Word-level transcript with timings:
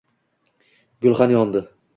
Gulxan 1.05 1.37
yondi 1.37 1.67